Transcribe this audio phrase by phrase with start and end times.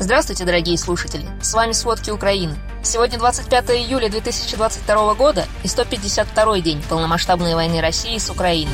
[0.00, 1.26] Здравствуйте, дорогие слушатели!
[1.42, 2.56] С вами «Сводки Украины».
[2.82, 8.72] Сегодня 25 июля 2022 года и 152 день полномасштабной войны России с Украиной.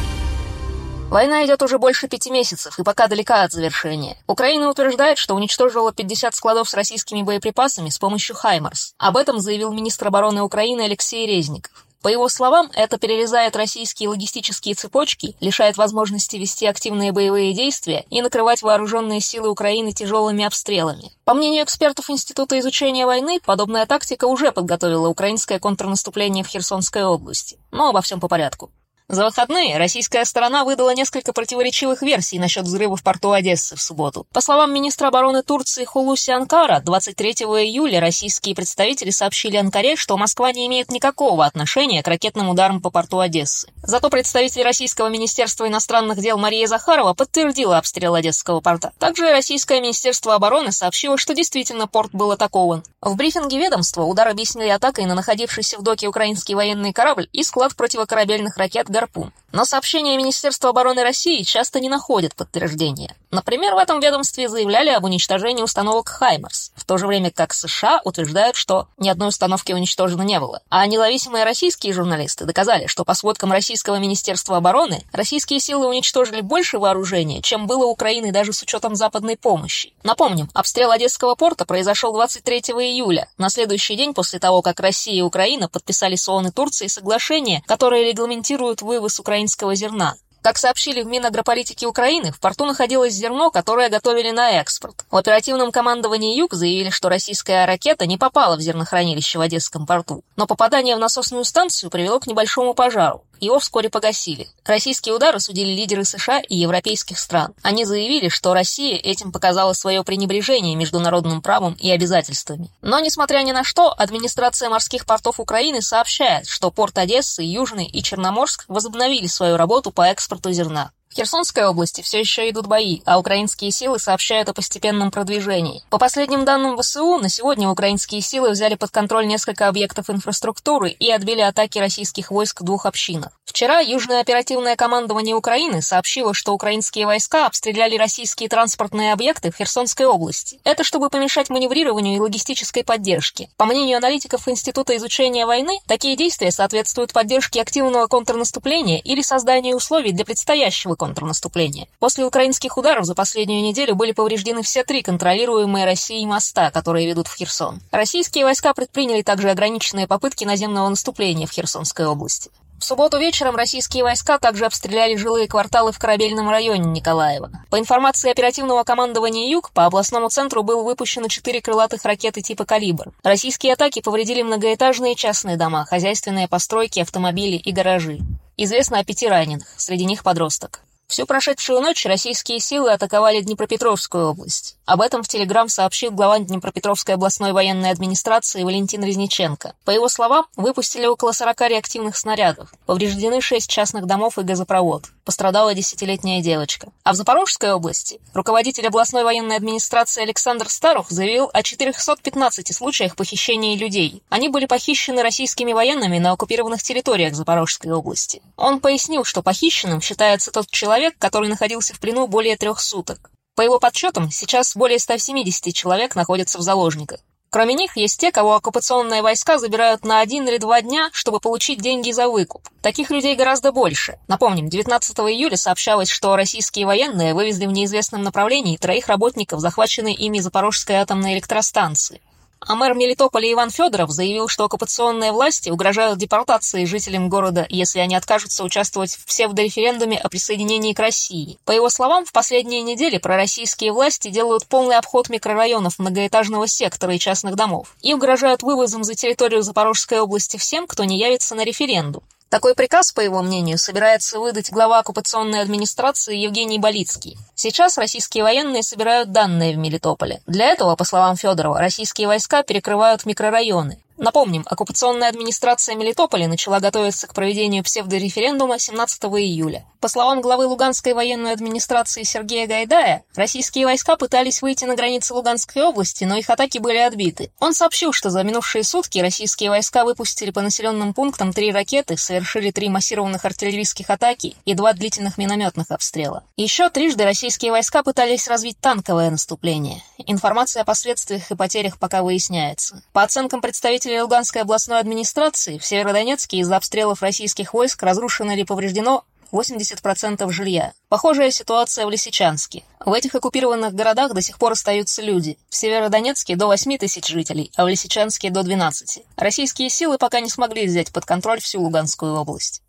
[1.11, 4.17] Война идет уже больше пяти месяцев и пока далека от завершения.
[4.29, 8.95] Украина утверждает, что уничтожила 50 складов с российскими боеприпасами с помощью «Хаймарс».
[8.97, 11.76] Об этом заявил министр обороны Украины Алексей Резников.
[12.07, 18.23] По его словам, это перерезает российские логистические цепочки, лишает возможности вести активные боевые действия и
[18.23, 21.11] накрывать вооруженные силы Украины тяжелыми обстрелами.
[21.25, 27.59] По мнению экспертов Института изучения войны, подобная тактика уже подготовила украинское контрнаступление в Херсонской области.
[27.73, 28.71] Но обо всем по порядку.
[29.09, 34.27] За выходные российская сторона выдала несколько противоречивых версий насчет взрыва в порту Одессы в субботу.
[34.32, 40.51] По словам министра обороны Турции Хулуси Анкара, 23 июля российские представители сообщили Анкаре, что Москва
[40.51, 43.69] не имеет никакого отношения к ракетным ударам по порту Одессы.
[43.84, 48.93] Зато представитель российского министерства иностранных дел Мария Захарова подтвердила обстрел Одесского порта.
[48.98, 52.82] Также российское министерство обороны сообщило, что действительно порт был атакован.
[53.01, 57.76] В брифинге ведомства удар объяснили атакой на находившийся в доке украинский военный корабль и склад
[57.76, 59.30] противокорабельных ракет «Гарпун».
[59.52, 63.15] Но сообщения Министерства обороны России часто не находят подтверждения.
[63.30, 68.00] Например, в этом ведомстве заявляли об уничтожении установок «Хаймерс», в то же время как США
[68.05, 70.62] утверждают, что ни одной установки уничтожено не было.
[70.70, 76.78] А независимые российские журналисты доказали, что по сводкам Российского Министерства обороны российские силы уничтожили больше
[76.78, 79.92] вооружения, чем было Украины даже с учетом западной помощи.
[80.03, 85.22] Напомним, обстрел Одесского порта произошел 23 июля, на следующий день после того, как Россия и
[85.22, 90.14] Украина подписали с ООН и Турцией соглашение, которое регламентирует вывоз украинского зерна.
[90.42, 95.05] Как сообщили в Минагрополитике Украины, в порту находилось зерно, которое готовили на экспорт.
[95.11, 100.22] В оперативном командовании «Юг» заявили, что российская ракета не попала в зернохранилище в Одесском порту,
[100.36, 103.25] но попадание в насосную станцию привело к небольшому пожару.
[103.40, 104.48] Его вскоре погасили.
[104.64, 107.54] Российские удары судили лидеры США и европейских стран.
[107.62, 112.70] Они заявили, что Россия этим показала свое пренебрежение международным правом и обязательствами.
[112.82, 118.02] Но, несмотря ни на что, администрация морских портов Украины сообщает, что порт Одессы, Южный и
[118.02, 120.91] Черноморск возобновили свою работу по экспорту зерна.
[121.09, 125.83] В Херсонской области все еще идут бои, а украинские силы сообщают о постепенном продвижении.
[125.89, 131.11] По последним данным ВСУ, на сегодня украинские силы взяли под контроль несколько объектов инфраструктуры и
[131.11, 133.31] отбили атаки российских войск двух общинах.
[133.47, 140.05] Вчера Южное оперативное командование Украины сообщило, что украинские войска обстреляли российские транспортные объекты в Херсонской
[140.05, 140.61] области.
[140.65, 143.49] Это чтобы помешать маневрированию и логистической поддержке.
[143.56, 150.12] По мнению аналитиков Института изучения войны, такие действия соответствуют поддержке активного контрнаступления или созданию условий
[150.12, 151.87] для предстоящего контрнаступления.
[152.00, 157.28] После украинских ударов за последнюю неделю были повреждены все три контролируемые Россией моста, которые ведут
[157.28, 157.81] в Херсон.
[157.93, 162.50] Российские войска предприняли также ограниченные попытки наземного наступления в Херсонской области.
[162.78, 167.50] В субботу вечером российские войска также обстреляли жилые кварталы в корабельном районе Николаева.
[167.71, 173.12] По информации оперативного командования «Юг», по областному центру было выпущено четыре крылатых ракеты типа «Калибр».
[173.23, 178.19] Российские атаки повредили многоэтажные частные дома, хозяйственные постройки, автомобили и гаражи.
[178.59, 180.81] Известно о пяти раненых, среди них подросток.
[181.06, 184.77] Всю прошедшую ночь российские силы атаковали Днепропетровскую область.
[184.87, 189.75] Об этом в Телеграм сообщил глава Днепропетровской областной военной администрации Валентин Резниченко.
[189.84, 192.75] По его словам, выпустили около 40 реактивных снарядов.
[192.87, 195.05] Повреждены 6 частных домов и газопровод.
[195.26, 196.92] Пострадала десятилетняя девочка.
[197.03, 203.76] А в Запорожской области руководитель областной военной администрации Александр Старух заявил о 415 случаях похищения
[203.76, 204.22] людей.
[204.28, 208.41] Они были похищены российскими военными на оккупированных территориях Запорожской области.
[208.56, 213.32] Он пояснил, что похищенным считается тот человек, который находился в плену более трех суток.
[213.56, 217.19] По его подсчетам, сейчас более 170 человек находятся в заложниках.
[217.50, 221.80] Кроме них, есть те, кого оккупационные войска забирают на один или два дня, чтобы получить
[221.80, 222.68] деньги за выкуп.
[222.82, 224.18] Таких людей гораздо больше.
[224.28, 230.40] Напомним, 19 июля сообщалось, что российские военные вывезли в неизвестном направлении троих работников, захваченной ими
[230.40, 232.20] Запорожской атомной электростанции.
[232.61, 238.17] А мэр Мелитополя Иван Федоров заявил, что оккупационные власти угрожают депортацией жителям города, если они
[238.17, 241.59] откажутся участвовать в псевдореферендуме о присоединении к России.
[241.65, 247.19] По его словам, в последние недели пророссийские власти делают полный обход микрорайонов многоэтажного сектора и
[247.19, 252.23] частных домов и угрожают вывозом за территорию Запорожской области всем, кто не явится на референдум.
[252.48, 257.37] Такой приказ, по его мнению, собирается выдать глава оккупационной администрации Евгений Болицкий.
[257.56, 260.40] Сейчас российские военные собирают данные в Мелитополе.
[260.46, 263.98] Для этого, по словам Федорова, российские войска перекрывают микрорайоны.
[264.18, 269.84] Напомним, оккупационная администрация Мелитополя начала готовиться к проведению псевдореферендума 17 июля.
[270.00, 275.82] По словам главы Луганской военной администрации Сергея Гайдая, российские войска пытались выйти на границы Луганской
[275.82, 277.50] области, но их атаки были отбиты.
[277.58, 282.70] Он сообщил, что за минувшие сутки российские войска выпустили по населенным пунктам три ракеты, совершили
[282.70, 286.44] три массированных артиллерийских атаки и два длительных минометных обстрела.
[286.56, 290.02] Еще трижды российские войска пытались развить танковое наступление.
[290.26, 293.02] Информация о последствиях и потерях пока выясняется.
[293.12, 299.25] По оценкам представителей Луганской областной администрации, в Северодонецке из-за обстрелов российских войск разрушено или повреждено
[299.53, 300.93] 80% жилья.
[301.08, 302.85] Похожая ситуация в Лисичанске.
[303.00, 305.58] В этих оккупированных городах до сих пор остаются люди.
[305.69, 309.23] В Северодонецке до 8 тысяч жителей, а в Лисичанске до 12.
[309.37, 312.82] Российские силы пока не смогли взять под контроль всю Луганскую область.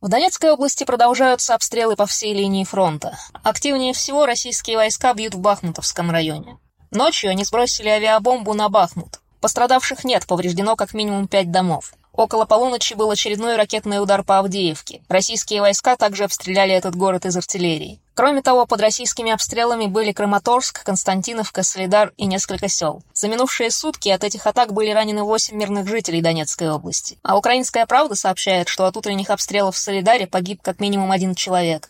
[0.00, 3.16] В Донецкой области продолжаются обстрелы по всей линии фронта.
[3.44, 6.58] Активнее всего российские войска бьют в Бахмутовском районе.
[6.90, 9.21] Ночью они сбросили авиабомбу на Бахмут.
[9.42, 11.94] Пострадавших нет, повреждено как минимум пять домов.
[12.12, 15.02] Около полуночи был очередной ракетный удар по Авдеевке.
[15.08, 18.00] Российские войска также обстреляли этот город из артиллерии.
[18.14, 23.02] Кроме того, под российскими обстрелами были Краматорск, Константиновка, Солидар и несколько сел.
[23.14, 27.18] За минувшие сутки от этих атак были ранены 8 мирных жителей Донецкой области.
[27.24, 31.88] А «Украинская правда» сообщает, что от утренних обстрелов в Солидаре погиб как минимум один человек.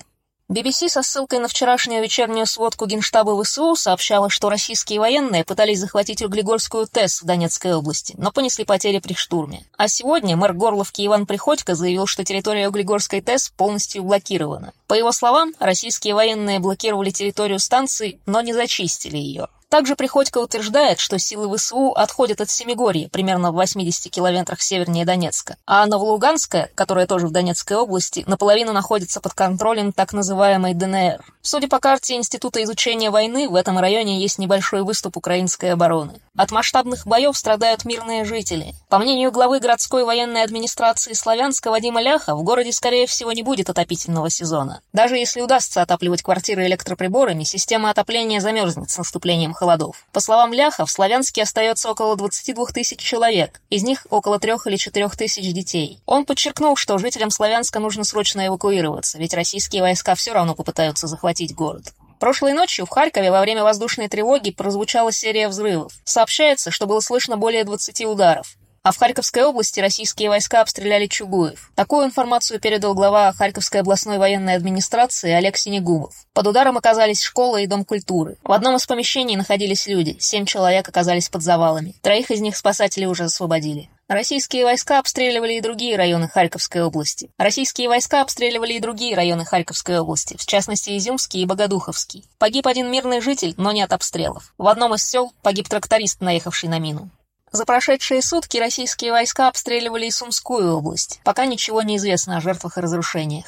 [0.52, 6.20] BBC со ссылкой на вчерашнюю вечернюю сводку Генштаба ВСУ сообщала, что российские военные пытались захватить
[6.20, 9.64] Углегорскую ТЭС в Донецкой области, но понесли потери при штурме.
[9.78, 14.74] А сегодня мэр Горловки Иван Приходько заявил, что территория Углегорской ТЭС полностью блокирована.
[14.88, 19.48] По его словам, российские военные блокировали территорию станции, но не зачистили ее.
[19.72, 25.56] Также Приходько утверждает, что силы ВСУ отходят от Семигорья, примерно в 80 километрах севернее Донецка,
[25.64, 31.24] а Новолуганская, которая тоже в Донецкой области, наполовину находится под контролем так называемой ДНР.
[31.40, 36.20] Судя по карте Института изучения войны, в этом районе есть небольшой выступ украинской обороны.
[36.36, 38.74] От масштабных боев страдают мирные жители.
[38.90, 43.70] По мнению главы городской военной администрации Славянска Вадима Ляха, в городе, скорее всего, не будет
[43.70, 44.82] отопительного сезона.
[44.92, 50.04] Даже если удастся отапливать квартиры электроприборами, система отопления замерзнет с наступлением холодов.
[50.12, 54.76] По словам Ляха, в Славянске остается около 22 тысяч человек, из них около 3 или
[54.76, 56.00] 4 тысяч детей.
[56.04, 61.54] Он подчеркнул, что жителям Славянска нужно срочно эвакуироваться, ведь российские войска все равно попытаются захватить
[61.54, 61.94] город.
[62.18, 65.92] Прошлой ночью в Харькове во время воздушной тревоги прозвучала серия взрывов.
[66.02, 68.56] Сообщается, что было слышно более 20 ударов.
[68.84, 71.70] А в Харьковской области российские войска обстреляли Чугуев.
[71.76, 76.26] Такую информацию передал глава Харьковской областной военной администрации Олег Синегубов.
[76.32, 78.38] Под ударом оказались школа и дом культуры.
[78.42, 80.16] В одном из помещений находились люди.
[80.18, 81.94] Семь человек оказались под завалами.
[82.02, 83.88] Троих из них спасатели уже освободили.
[84.08, 87.30] Российские войска обстреливали и другие районы Харьковской области.
[87.38, 92.24] Российские войска обстреливали и другие районы Харьковской области, в частности Изюмский и Богодуховский.
[92.38, 94.52] Погиб один мирный житель, но не от обстрелов.
[94.58, 97.10] В одном из сел погиб тракторист, наехавший на мину.
[97.52, 101.20] За прошедшие сутки российские войска обстреливали и Сумскую область.
[101.22, 103.44] Пока ничего не известно о жертвах и разрушениях.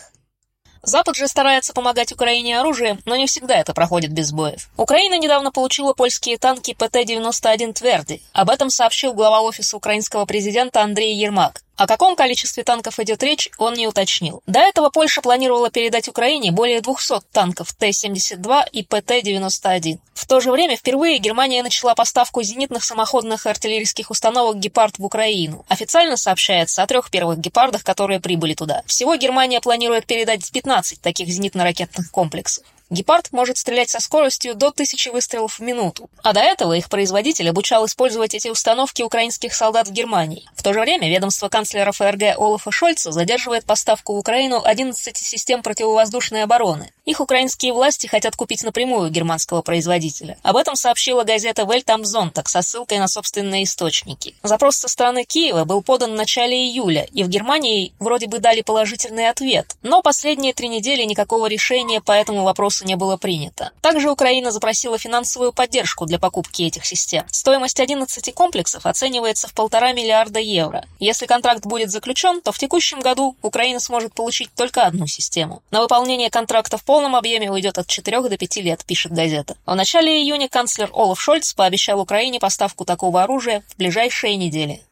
[0.83, 4.69] Запад же старается помогать Украине оружием, но не всегда это проходит без боев.
[4.77, 8.21] Украина недавно получила польские танки ПТ-91 «Тверди».
[8.35, 11.63] Об этом сообщил глава офиса украинского президента Андрей Ермак.
[11.77, 14.43] О каком количестве танков идет речь, он не уточнил.
[14.47, 19.99] До этого Польша планировала передать Украине более 200 танков Т-72 и ПТ-91.
[20.15, 25.65] В то же время впервые Германия начала поставку зенитных самоходных артиллерийских установок «Гепард» в Украину.
[25.69, 28.83] Официально сообщается о трех первых «Гепардах», которые прибыли туда.
[28.87, 32.65] Всего Германия планирует передать 15 таких зенитно-ракетных комплексов.
[32.95, 37.51] Гепард может стрелять со скоростью до 1000 выстрелов в минуту, а до этого их производитель
[37.51, 40.49] обучал использовать эти установки украинских солдат в Германии.
[40.55, 45.63] В то же время ведомство канцлера ФРГ Олафа Шольца задерживает поставку в Украину 11 систем
[45.63, 46.93] противовоздушной обороны.
[47.05, 50.39] Их украинские власти хотят купить напрямую германского производителя.
[50.43, 54.37] Об этом сообщила газета «Вельтамзонтак» со ссылкой на собственные источники.
[54.43, 58.63] Запрос со стороны Киева был подан в начале июля, и в Германии вроде бы дали
[58.63, 63.73] положительный ответ, но последние три недели никакого решения по этому вопросу не было принято.
[63.81, 67.25] Также Украина запросила финансовую поддержку для покупки этих систем.
[67.31, 70.85] Стоимость 11 комплексов оценивается в полтора миллиарда евро.
[70.99, 75.63] Если контракт будет заключен, то в текущем году Украина сможет получить только одну систему.
[75.71, 79.57] На выполнение контракта в полном объеме уйдет от 4 до 5 лет, пишет газета.
[79.67, 84.83] В начале июня канцлер Олаф Шольц пообещал Украине поставку такого оружия в ближайшие недели.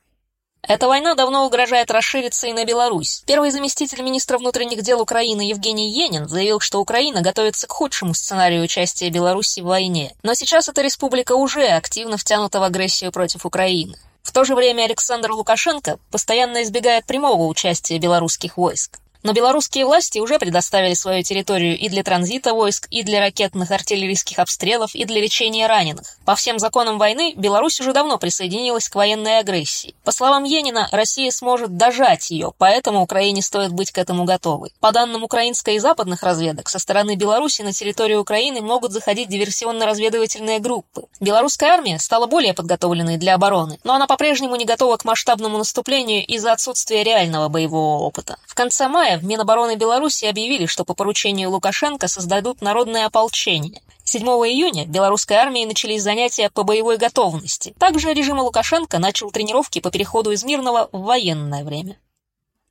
[0.69, 3.25] Эта война давно угрожает расшириться и на Беларусь.
[3.27, 8.63] Первый заместитель министра внутренних дел Украины Евгений Енин заявил, что Украина готовится к худшему сценарию
[8.63, 10.15] участия Беларуси в войне.
[10.23, 13.97] Но сейчас эта республика уже активно втянута в агрессию против Украины.
[14.23, 19.01] В то же время Александр Лукашенко постоянно избегает прямого участия белорусских войск.
[19.23, 24.41] Но белорусские власти уже предоставили свою территорию и для транзита войск, и для ракетных артиллерийских
[24.41, 26.19] обстрелов, и для лечения раненых.
[26.25, 29.95] По всем законам войны Беларусь уже давно присоединилась к военной агрессии.
[30.03, 34.73] По словам Енина, Россия сможет дожать ее, поэтому Украине стоит быть к этому готовой.
[34.81, 40.59] По данным украинской и западных разведок, со стороны Беларуси на территорию Украины могут заходить диверсионно-разведывательные
[40.59, 41.05] группы.
[41.21, 46.27] Белорусская армия стала более подготовленной для обороны, но она по-прежнему не готова к масштабному наступлению
[46.27, 48.37] из-за отсутствия реального боевого опыта.
[48.47, 53.83] В конце мая в Минобороны Беларуси объявили, что по поручению Лукашенко создадут народное ополчение.
[54.05, 57.75] 7 июня белорусской армией начались занятия по боевой готовности.
[57.79, 61.97] Также режим Лукашенко начал тренировки по переходу из мирного в военное время.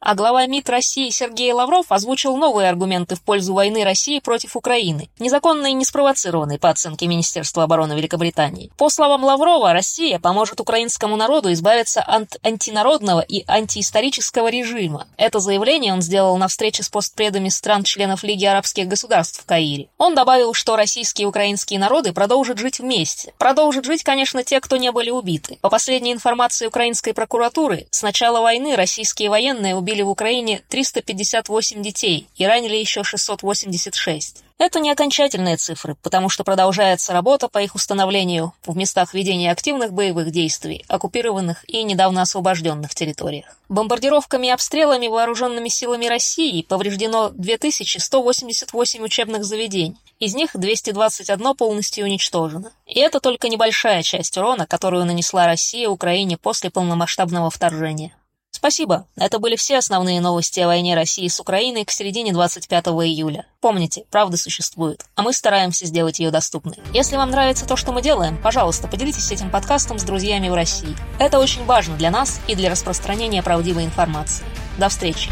[0.04, 5.10] А глава МИД России Сергей Лавров озвучил новые аргументы в пользу войны России против Украины,
[5.20, 8.72] незаконной и не спровоцированной по оценке Министерства обороны Великобритании.
[8.78, 15.08] По словам Лаврова, Россия поможет украинскому народу избавиться от антинародного и антиисторического режима.
[15.18, 19.90] Это заявление он сделал на встрече с постпредами стран-членов Лиги арабских государств в Каире.
[20.00, 23.36] Он добавил, что российские и украинские народы продолжат жить вместе.
[23.38, 25.60] Продолжат жить, конечно, те, кто не были убиты.
[25.62, 31.82] По последней информации украинской прокуратуры, с начала войны российские военные убили убили в Украине 358
[31.82, 34.44] детей и ранили еще 686.
[34.58, 39.92] Это не окончательные цифры, потому что продолжается работа по их установлению в местах ведения активных
[39.92, 43.58] боевых действий, оккупированных и недавно освобожденных территориях.
[43.70, 52.72] Бомбардировками и обстрелами вооруженными силами России повреждено 2188 учебных заведений, из них 221 полностью уничтожено.
[52.86, 58.14] И это только небольшая часть урона, которую нанесла Россия Украине после полномасштабного вторжения.
[58.62, 59.08] Спасибо.
[59.16, 63.48] Это были все основные новости о войне России с Украиной к середине 25 июля.
[63.60, 66.78] Помните, правда существует, а мы стараемся сделать ее доступной.
[66.94, 70.96] Если вам нравится то, что мы делаем, пожалуйста, поделитесь этим подкастом с друзьями в России.
[71.18, 74.46] Это очень важно для нас и для распространения правдивой информации.
[74.78, 75.32] До встречи!